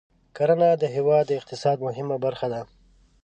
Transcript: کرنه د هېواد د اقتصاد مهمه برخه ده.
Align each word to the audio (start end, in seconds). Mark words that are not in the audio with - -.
کرنه 0.37 0.69
د 0.81 0.83
هېواد 0.95 1.23
د 1.27 1.31
اقتصاد 1.39 1.77
مهمه 1.87 2.17
برخه 2.25 2.47
ده. 2.53 2.61